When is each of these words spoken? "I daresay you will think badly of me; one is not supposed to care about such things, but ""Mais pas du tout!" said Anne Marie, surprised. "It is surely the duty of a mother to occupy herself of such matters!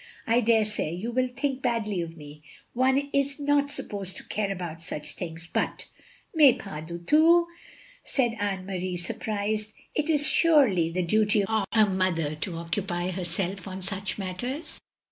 "I 0.25 0.41
daresay 0.41 0.91
you 0.95 1.11
will 1.11 1.27
think 1.27 1.61
badly 1.61 2.01
of 2.01 2.17
me; 2.17 2.41
one 2.73 3.11
is 3.13 3.39
not 3.39 3.69
supposed 3.69 4.17
to 4.17 4.23
care 4.27 4.51
about 4.51 4.81
such 4.81 5.13
things, 5.13 5.47
but 5.53 5.89
""Mais 6.35 6.55
pas 6.57 6.83
du 6.87 6.97
tout!" 6.97 7.45
said 8.03 8.35
Anne 8.39 8.65
Marie, 8.65 8.97
surprised. 8.97 9.75
"It 9.93 10.09
is 10.09 10.25
surely 10.25 10.89
the 10.89 11.03
duty 11.03 11.43
of 11.45 11.65
a 11.71 11.85
mother 11.85 12.33
to 12.33 12.55
occupy 12.57 13.11
herself 13.11 13.67
of 13.67 13.83
such 13.85 14.17
matters! 14.17 14.79